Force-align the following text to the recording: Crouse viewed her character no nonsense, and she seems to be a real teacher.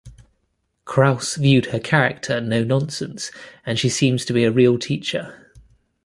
Crouse 0.83 1.35
viewed 1.35 1.67
her 1.67 1.79
character 1.79 2.41
no 2.41 2.63
nonsense, 2.63 3.29
and 3.67 3.77
she 3.77 3.87
seems 3.87 4.25
to 4.25 4.33
be 4.33 4.43
a 4.43 4.51
real 4.51 4.79
teacher. 4.79 5.51